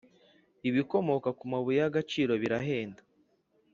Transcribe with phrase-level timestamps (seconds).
[0.69, 3.01] ibikomoka ku mabuye yagaciro birahenda